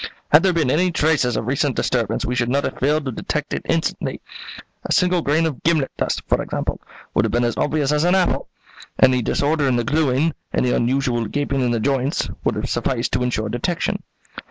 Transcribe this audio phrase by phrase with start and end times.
[0.31, 3.53] Had there been any traces of recent disturbance we should not have failed to detect
[3.53, 4.19] it instantly.
[4.83, 6.81] A single grain of gimlet dust, for example,
[7.13, 8.47] would have been as obvious as an apple.
[8.99, 13.21] Any disorder in the gluing, any unusual gaping in the joints, would have sufficed to
[13.21, 14.01] insure detection."